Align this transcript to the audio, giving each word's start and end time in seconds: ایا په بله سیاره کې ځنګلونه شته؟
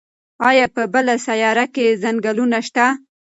ایا 0.49 0.65
په 0.75 0.83
بله 0.93 1.15
سیاره 1.25 1.65
کې 1.75 1.97
ځنګلونه 2.03 2.57
شته؟ 2.67 2.85